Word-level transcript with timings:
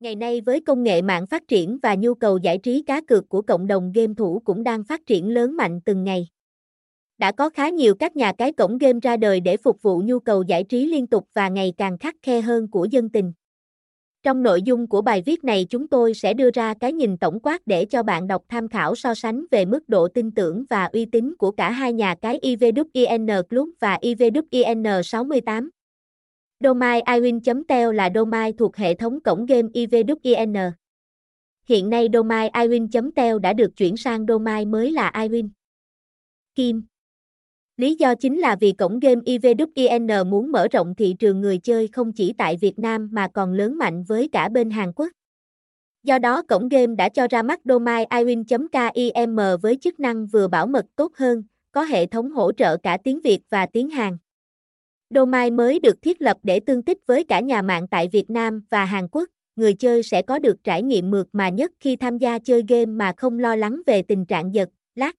Ngày 0.00 0.16
nay 0.16 0.40
với 0.40 0.60
công 0.60 0.82
nghệ 0.82 1.02
mạng 1.02 1.26
phát 1.26 1.48
triển 1.48 1.78
và 1.82 1.94
nhu 1.94 2.14
cầu 2.14 2.38
giải 2.38 2.58
trí 2.58 2.82
cá 2.82 3.00
cược 3.00 3.28
của 3.28 3.42
cộng 3.42 3.66
đồng 3.66 3.92
game 3.94 4.14
thủ 4.16 4.42
cũng 4.44 4.64
đang 4.64 4.84
phát 4.84 5.06
triển 5.06 5.28
lớn 5.28 5.56
mạnh 5.56 5.80
từng 5.84 6.04
ngày. 6.04 6.28
Đã 7.18 7.32
có 7.32 7.50
khá 7.50 7.68
nhiều 7.68 7.94
các 7.94 8.16
nhà 8.16 8.32
cái 8.32 8.52
cổng 8.52 8.78
game 8.78 8.98
ra 9.02 9.16
đời 9.16 9.40
để 9.40 9.56
phục 9.56 9.82
vụ 9.82 10.02
nhu 10.04 10.18
cầu 10.18 10.42
giải 10.42 10.64
trí 10.64 10.86
liên 10.86 11.06
tục 11.06 11.28
và 11.34 11.48
ngày 11.48 11.72
càng 11.76 11.98
khắc 11.98 12.16
khe 12.22 12.40
hơn 12.40 12.68
của 12.70 12.84
dân 12.84 13.08
tình. 13.08 13.32
Trong 14.22 14.42
nội 14.42 14.62
dung 14.62 14.86
của 14.86 15.02
bài 15.02 15.22
viết 15.26 15.44
này 15.44 15.66
chúng 15.70 15.88
tôi 15.88 16.14
sẽ 16.14 16.34
đưa 16.34 16.50
ra 16.50 16.74
cái 16.80 16.92
nhìn 16.92 17.16
tổng 17.16 17.40
quát 17.42 17.66
để 17.66 17.84
cho 17.84 18.02
bạn 18.02 18.26
đọc 18.26 18.42
tham 18.48 18.68
khảo 18.68 18.94
so 18.94 19.14
sánh 19.14 19.44
về 19.50 19.64
mức 19.64 19.88
độ 19.88 20.08
tin 20.08 20.30
tưởng 20.30 20.64
và 20.70 20.84
uy 20.84 21.04
tín 21.04 21.34
của 21.38 21.50
cả 21.50 21.70
hai 21.70 21.92
nhà 21.92 22.14
cái 22.14 22.38
IVWIN 22.42 23.42
Club 23.42 23.68
và 23.80 23.98
IVWIN68. 24.02 25.68
Domain 26.64 27.04
iwin.tel 27.04 27.94
là 27.94 28.10
domain 28.14 28.56
thuộc 28.56 28.76
hệ 28.76 28.94
thống 28.94 29.20
cổng 29.20 29.46
game 29.46 29.68
IVWIN. 29.68 30.70
Hiện 31.68 31.90
nay 31.90 32.08
domain 32.12 32.52
iwin.tel 32.52 33.38
đã 33.38 33.52
được 33.52 33.76
chuyển 33.76 33.96
sang 33.96 34.26
domain 34.28 34.70
mới 34.70 34.92
là 34.92 35.12
iwin. 35.14 35.48
Kim 36.54 36.82
Lý 37.76 37.94
do 37.94 38.14
chính 38.14 38.38
là 38.38 38.56
vì 38.60 38.72
cổng 38.72 39.00
game 39.00 39.20
IVWIN 39.20 40.24
muốn 40.24 40.52
mở 40.52 40.68
rộng 40.68 40.94
thị 40.94 41.14
trường 41.18 41.40
người 41.40 41.58
chơi 41.58 41.88
không 41.88 42.12
chỉ 42.12 42.32
tại 42.38 42.56
Việt 42.56 42.78
Nam 42.78 43.08
mà 43.12 43.28
còn 43.28 43.52
lớn 43.52 43.78
mạnh 43.78 44.04
với 44.04 44.28
cả 44.28 44.48
bên 44.48 44.70
Hàn 44.70 44.92
Quốc. 44.92 45.08
Do 46.02 46.18
đó 46.18 46.42
cổng 46.42 46.68
game 46.68 46.94
đã 46.94 47.08
cho 47.08 47.26
ra 47.30 47.42
mắt 47.42 47.60
domain 47.64 48.08
iwin.kim 48.08 49.36
với 49.62 49.76
chức 49.76 50.00
năng 50.00 50.26
vừa 50.26 50.48
bảo 50.48 50.66
mật 50.66 50.86
tốt 50.96 51.12
hơn, 51.16 51.42
có 51.72 51.82
hệ 51.82 52.06
thống 52.06 52.30
hỗ 52.30 52.52
trợ 52.52 52.76
cả 52.76 52.98
tiếng 53.04 53.20
Việt 53.20 53.40
và 53.50 53.66
tiếng 53.66 53.90
Hàn. 53.90 54.18
Domain 55.14 55.56
mới 55.56 55.80
được 55.80 56.02
thiết 56.02 56.22
lập 56.22 56.36
để 56.42 56.60
tương 56.60 56.82
thích 56.82 56.98
với 57.06 57.24
cả 57.24 57.40
nhà 57.40 57.62
mạng 57.62 57.86
tại 57.90 58.08
Việt 58.12 58.30
Nam 58.30 58.62
và 58.70 58.84
Hàn 58.84 59.08
Quốc, 59.08 59.28
người 59.56 59.74
chơi 59.74 60.02
sẽ 60.02 60.22
có 60.22 60.38
được 60.38 60.64
trải 60.64 60.82
nghiệm 60.82 61.10
mượt 61.10 61.28
mà 61.32 61.48
nhất 61.48 61.72
khi 61.80 61.96
tham 61.96 62.18
gia 62.18 62.38
chơi 62.38 62.62
game 62.68 62.86
mà 62.86 63.12
không 63.16 63.38
lo 63.38 63.56
lắng 63.56 63.82
về 63.86 64.02
tình 64.02 64.26
trạng 64.26 64.54
giật, 64.54 64.68
lát. 64.94 65.16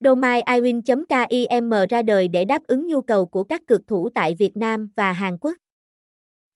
Domain 0.00 0.44
iwin.kim 0.44 1.70
ra 1.90 2.02
đời 2.02 2.28
để 2.28 2.44
đáp 2.44 2.62
ứng 2.66 2.86
nhu 2.86 3.00
cầu 3.00 3.26
của 3.26 3.44
các 3.44 3.66
cực 3.66 3.86
thủ 3.86 4.08
tại 4.08 4.34
Việt 4.38 4.56
Nam 4.56 4.88
và 4.96 5.12
Hàn 5.12 5.38
Quốc. 5.40 5.56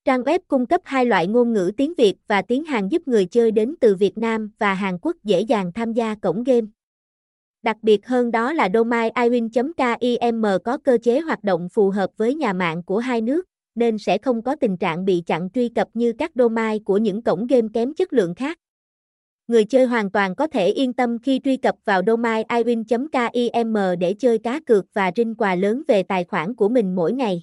Trang 0.05 0.23
web 0.23 0.39
cung 0.49 0.67
cấp 0.67 0.81
hai 0.85 1.07
loại 1.07 1.27
ngôn 1.27 1.53
ngữ 1.53 1.73
tiếng 1.77 1.95
Việt 1.99 2.15
và 2.29 2.43
tiếng 2.43 2.65
Hàn 2.65 2.89
giúp 2.89 3.09
người 3.09 3.27
chơi 3.27 3.51
đến 3.51 3.75
từ 3.81 3.95
Việt 3.95 4.19
Nam 4.19 4.51
và 4.59 4.75
Hàn 4.75 4.99
Quốc 5.03 5.17
dễ 5.25 5.41
dàng 5.41 5.73
tham 5.73 5.93
gia 5.93 6.15
cổng 6.15 6.45
game. 6.45 6.67
Đặc 7.69 7.77
biệt 7.83 8.07
hơn 8.07 8.31
đó 8.31 8.53
là 8.53 8.69
domain 8.75 9.13
iwin.kim 9.13 10.43
có 10.65 10.79
cơ 10.79 10.99
chế 11.03 11.21
hoạt 11.21 11.45
động 11.45 11.69
phù 11.69 11.91
hợp 11.91 12.11
với 12.17 12.35
nhà 12.35 12.53
mạng 12.53 12.83
của 12.83 12.99
hai 12.99 13.21
nước, 13.21 13.47
nên 13.75 13.99
sẽ 13.99 14.19
không 14.19 14.43
có 14.43 14.57
tình 14.57 14.77
trạng 14.77 15.05
bị 15.05 15.23
chặn 15.27 15.49
truy 15.55 15.69
cập 15.69 15.89
như 15.95 16.13
các 16.19 16.31
domain 16.35 16.85
của 16.85 16.97
những 16.97 17.23
cổng 17.23 17.47
game 17.47 17.69
kém 17.75 17.95
chất 17.95 18.13
lượng 18.13 18.35
khác. 18.35 18.59
Người 19.49 19.65
chơi 19.65 19.87
hoàn 19.87 20.11
toàn 20.11 20.35
có 20.35 20.47
thể 20.47 20.67
yên 20.69 20.93
tâm 20.93 21.19
khi 21.19 21.41
truy 21.45 21.57
cập 21.57 21.75
vào 21.85 22.03
domain 22.07 22.47
iwin.kim 22.47 23.99
để 23.99 24.15
chơi 24.19 24.39
cá 24.39 24.61
cược 24.61 24.85
và 24.93 25.13
rinh 25.17 25.35
quà 25.35 25.55
lớn 25.55 25.83
về 25.89 26.03
tài 26.03 26.25
khoản 26.25 26.55
của 26.55 26.69
mình 26.69 26.95
mỗi 26.95 27.13
ngày. 27.13 27.43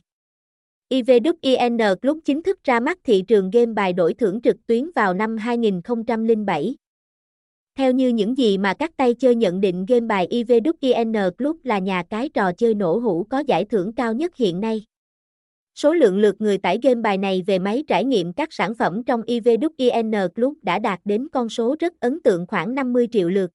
IVWIN 0.89 1.95
Club 1.95 2.17
chính 2.25 2.43
thức 2.43 2.63
ra 2.63 2.79
mắt 2.79 2.99
thị 3.03 3.23
trường 3.27 3.49
game 3.49 3.73
bài 3.73 3.93
đổi 3.93 4.13
thưởng 4.13 4.41
trực 4.41 4.55
tuyến 4.67 4.91
vào 4.95 5.13
năm 5.13 5.37
2007. 5.37 6.75
Theo 7.77 7.91
như 7.91 8.07
những 8.07 8.37
gì 8.37 8.57
mà 8.57 8.73
các 8.73 8.97
tay 8.97 9.13
chơi 9.13 9.35
nhận 9.35 9.61
định 9.61 9.85
game 9.85 10.05
bài 10.05 10.27
IVWIN 10.31 11.31
Club 11.31 11.55
là 11.63 11.79
nhà 11.79 12.03
cái 12.09 12.29
trò 12.29 12.51
chơi 12.51 12.73
nổ 12.73 12.97
hũ 12.97 13.25
có 13.29 13.39
giải 13.47 13.65
thưởng 13.65 13.93
cao 13.93 14.13
nhất 14.13 14.35
hiện 14.35 14.59
nay. 14.61 14.85
Số 15.75 15.93
lượng 15.93 16.17
lượt 16.17 16.35
người 16.39 16.57
tải 16.57 16.79
game 16.83 17.01
bài 17.01 17.17
này 17.17 17.43
về 17.47 17.59
máy 17.59 17.83
trải 17.87 18.05
nghiệm 18.05 18.33
các 18.33 18.53
sản 18.53 18.75
phẩm 18.75 19.03
trong 19.03 19.21
IVWIN 19.21 20.29
Club 20.29 20.53
đã 20.61 20.79
đạt 20.79 20.99
đến 21.05 21.27
con 21.31 21.49
số 21.49 21.75
rất 21.79 21.93
ấn 21.99 22.21
tượng 22.21 22.45
khoảng 22.47 22.75
50 22.75 23.07
triệu 23.11 23.29
lượt. 23.29 23.51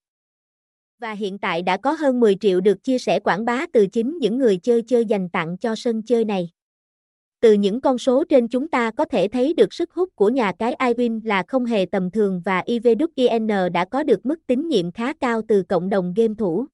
Và 0.98 1.12
hiện 1.12 1.38
tại 1.38 1.62
đã 1.62 1.76
có 1.76 1.92
hơn 1.92 2.20
10 2.20 2.34
triệu 2.34 2.60
được 2.60 2.84
chia 2.84 2.98
sẻ 2.98 3.20
quảng 3.20 3.44
bá 3.44 3.66
từ 3.72 3.86
chính 3.86 4.18
những 4.18 4.38
người 4.38 4.56
chơi 4.56 4.82
chơi 4.82 5.04
dành 5.04 5.28
tặng 5.28 5.56
cho 5.58 5.74
sân 5.76 6.02
chơi 6.02 6.24
này. 6.24 6.50
Từ 7.40 7.52
những 7.52 7.80
con 7.80 7.98
số 7.98 8.24
trên 8.24 8.48
chúng 8.48 8.68
ta 8.68 8.90
có 8.90 9.04
thể 9.04 9.28
thấy 9.28 9.54
được 9.54 9.72
sức 9.72 9.92
hút 9.92 10.08
của 10.14 10.28
nhà 10.28 10.52
cái 10.58 10.76
iWin 10.78 11.20
là 11.24 11.42
không 11.48 11.64
hề 11.64 11.86
tầm 11.92 12.10
thường 12.10 12.42
và 12.44 12.62
IVWIN 12.66 13.68
đã 13.72 13.84
có 13.84 14.02
được 14.02 14.26
mức 14.26 14.46
tín 14.46 14.68
nhiệm 14.68 14.92
khá 14.92 15.12
cao 15.12 15.42
từ 15.48 15.62
cộng 15.62 15.88
đồng 15.88 16.14
game 16.16 16.34
thủ. 16.38 16.66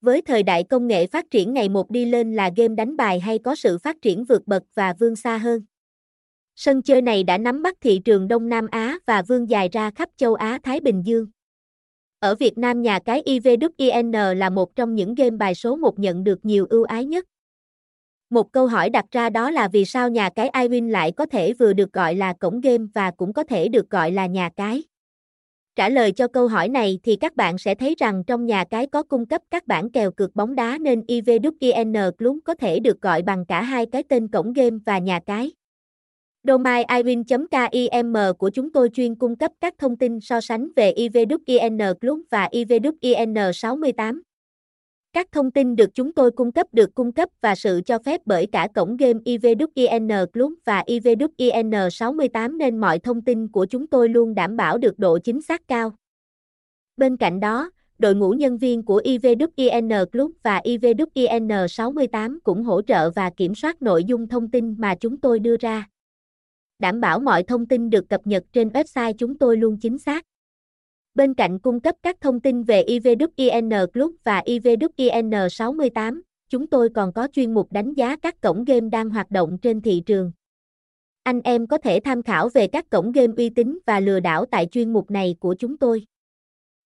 Với 0.00 0.22
thời 0.22 0.42
đại 0.42 0.64
công 0.64 0.86
nghệ 0.86 1.06
phát 1.06 1.30
triển 1.30 1.52
ngày 1.52 1.68
một 1.68 1.90
đi 1.90 2.04
lên 2.04 2.34
là 2.34 2.50
game 2.56 2.74
đánh 2.74 2.96
bài 2.96 3.20
hay 3.20 3.38
có 3.38 3.54
sự 3.54 3.78
phát 3.78 3.96
triển 4.02 4.24
vượt 4.24 4.46
bậc 4.46 4.62
và 4.74 4.94
vươn 4.98 5.16
xa 5.16 5.38
hơn. 5.38 5.62
Sân 6.56 6.82
chơi 6.82 7.02
này 7.02 7.24
đã 7.24 7.38
nắm 7.38 7.62
bắt 7.62 7.76
thị 7.80 8.00
trường 8.04 8.28
Đông 8.28 8.48
Nam 8.48 8.66
Á 8.70 8.98
và 9.06 9.22
vươn 9.22 9.50
dài 9.50 9.68
ra 9.72 9.90
khắp 9.90 10.08
châu 10.16 10.34
Á 10.34 10.58
Thái 10.62 10.80
Bình 10.80 11.02
Dương. 11.06 11.26
Ở 12.18 12.34
Việt 12.34 12.58
Nam, 12.58 12.82
nhà 12.82 12.98
cái 13.04 13.22
IVWIN 13.26 14.34
là 14.34 14.50
một 14.50 14.76
trong 14.76 14.94
những 14.94 15.14
game 15.14 15.36
bài 15.36 15.54
số 15.54 15.76
1 15.76 15.98
nhận 15.98 16.24
được 16.24 16.44
nhiều 16.44 16.66
ưu 16.70 16.84
ái 16.84 17.04
nhất. 17.04 17.24
Một 18.32 18.52
câu 18.52 18.66
hỏi 18.66 18.90
đặt 18.90 19.04
ra 19.10 19.30
đó 19.30 19.50
là 19.50 19.68
vì 19.68 19.84
sao 19.84 20.10
nhà 20.10 20.30
cái 20.30 20.50
iWin 20.50 20.90
lại 20.90 21.12
có 21.12 21.26
thể 21.26 21.52
vừa 21.52 21.72
được 21.72 21.92
gọi 21.92 22.14
là 22.14 22.32
cổng 22.32 22.60
game 22.60 22.84
và 22.94 23.10
cũng 23.10 23.32
có 23.32 23.44
thể 23.44 23.68
được 23.68 23.90
gọi 23.90 24.10
là 24.10 24.26
nhà 24.26 24.50
cái. 24.56 24.82
Trả 25.76 25.88
lời 25.88 26.12
cho 26.12 26.28
câu 26.28 26.48
hỏi 26.48 26.68
này 26.68 26.98
thì 27.02 27.16
các 27.16 27.36
bạn 27.36 27.58
sẽ 27.58 27.74
thấy 27.74 27.94
rằng 27.98 28.24
trong 28.26 28.46
nhà 28.46 28.64
cái 28.64 28.86
có 28.86 29.02
cung 29.02 29.26
cấp 29.26 29.42
các 29.50 29.66
bản 29.66 29.90
kèo 29.90 30.10
cược 30.10 30.36
bóng 30.36 30.54
đá 30.54 30.78
nên 30.80 31.00
IVWIN 31.00 32.12
Club 32.12 32.38
có 32.44 32.54
thể 32.54 32.80
được 32.80 33.02
gọi 33.02 33.22
bằng 33.22 33.46
cả 33.46 33.62
hai 33.62 33.86
cái 33.86 34.02
tên 34.02 34.28
cổng 34.28 34.52
game 34.52 34.76
và 34.86 34.98
nhà 34.98 35.20
cái. 35.26 35.52
Domain 36.44 36.86
iwin.kim 36.86 38.12
của 38.38 38.50
chúng 38.50 38.72
tôi 38.72 38.88
chuyên 38.94 39.14
cung 39.14 39.36
cấp 39.36 39.52
các 39.60 39.74
thông 39.78 39.96
tin 39.96 40.20
so 40.20 40.40
sánh 40.40 40.68
về 40.76 40.92
IVWIN 40.96 41.94
Club 41.94 42.20
và 42.30 42.48
IVWIN68. 42.52 44.20
Các 45.14 45.32
thông 45.32 45.50
tin 45.50 45.76
được 45.76 45.94
chúng 45.94 46.12
tôi 46.12 46.30
cung 46.30 46.52
cấp 46.52 46.66
được 46.72 46.94
cung 46.94 47.12
cấp 47.12 47.28
và 47.40 47.54
sự 47.54 47.80
cho 47.86 47.98
phép 47.98 48.20
bởi 48.26 48.46
cả 48.52 48.68
cổng 48.74 48.96
game 48.96 49.18
IVWIN 49.24 50.26
Club 50.26 50.52
và 50.64 50.84
IVWIN68 50.86 52.56
nên 52.56 52.78
mọi 52.78 52.98
thông 52.98 53.22
tin 53.22 53.48
của 53.48 53.66
chúng 53.66 53.86
tôi 53.86 54.08
luôn 54.08 54.34
đảm 54.34 54.56
bảo 54.56 54.78
được 54.78 54.98
độ 54.98 55.18
chính 55.18 55.42
xác 55.42 55.68
cao. 55.68 55.92
Bên 56.96 57.16
cạnh 57.16 57.40
đó, 57.40 57.70
đội 57.98 58.14
ngũ 58.14 58.30
nhân 58.30 58.58
viên 58.58 58.82
của 58.82 59.00
IVWIN 59.04 60.06
Club 60.06 60.30
và 60.42 60.60
IVWIN68 60.64 62.38
cũng 62.44 62.64
hỗ 62.64 62.82
trợ 62.82 63.10
và 63.10 63.30
kiểm 63.30 63.54
soát 63.54 63.82
nội 63.82 64.04
dung 64.04 64.28
thông 64.28 64.50
tin 64.50 64.74
mà 64.78 64.94
chúng 64.94 65.20
tôi 65.20 65.38
đưa 65.38 65.56
ra. 65.56 65.88
Đảm 66.78 67.00
bảo 67.00 67.18
mọi 67.18 67.42
thông 67.42 67.66
tin 67.66 67.90
được 67.90 68.08
cập 68.08 68.26
nhật 68.26 68.44
trên 68.52 68.68
website 68.68 69.12
chúng 69.12 69.38
tôi 69.38 69.56
luôn 69.56 69.76
chính 69.80 69.98
xác. 69.98 70.24
Bên 71.14 71.34
cạnh 71.34 71.58
cung 71.58 71.80
cấp 71.80 71.94
các 72.02 72.20
thông 72.20 72.40
tin 72.40 72.62
về 72.62 72.84
IVWIN 72.86 73.86
Club 73.86 74.14
và 74.24 74.42
IVWIN68, 74.46 76.20
chúng 76.48 76.66
tôi 76.66 76.88
còn 76.94 77.12
có 77.12 77.28
chuyên 77.32 77.54
mục 77.54 77.72
đánh 77.72 77.94
giá 77.94 78.16
các 78.16 78.40
cổng 78.40 78.64
game 78.64 78.88
đang 78.88 79.10
hoạt 79.10 79.30
động 79.30 79.58
trên 79.62 79.80
thị 79.80 80.02
trường. 80.06 80.32
Anh 81.22 81.40
em 81.40 81.66
có 81.66 81.78
thể 81.78 82.00
tham 82.00 82.22
khảo 82.22 82.48
về 82.48 82.66
các 82.66 82.90
cổng 82.90 83.12
game 83.12 83.32
uy 83.36 83.50
tín 83.50 83.78
và 83.86 84.00
lừa 84.00 84.20
đảo 84.20 84.44
tại 84.44 84.66
chuyên 84.66 84.92
mục 84.92 85.10
này 85.10 85.36
của 85.40 85.54
chúng 85.58 85.76
tôi. 85.76 86.06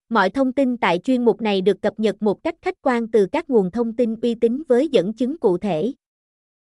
Mọi 0.08 0.30
thông 0.30 0.52
tin 0.52 0.76
tại 0.76 0.98
chuyên 0.98 1.24
mục 1.24 1.40
này 1.40 1.60
được 1.60 1.82
cập 1.82 2.00
nhật 2.00 2.22
một 2.22 2.42
cách 2.42 2.54
khách 2.62 2.82
quan 2.82 3.08
từ 3.10 3.26
các 3.32 3.50
nguồn 3.50 3.70
thông 3.70 3.96
tin 3.96 4.20
uy 4.20 4.34
tín 4.34 4.62
với 4.68 4.88
dẫn 4.88 5.12
chứng 5.12 5.38
cụ 5.38 5.58
thể. 5.58 5.92